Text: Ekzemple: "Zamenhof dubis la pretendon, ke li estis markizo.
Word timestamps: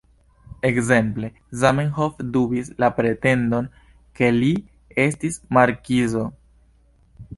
Ekzemple: 0.69 1.27
"Zamenhof 1.63 2.23
dubis 2.37 2.71
la 2.85 2.89
pretendon, 3.01 3.69
ke 4.21 4.33
li 4.39 4.53
estis 5.05 5.39
markizo. 5.59 6.25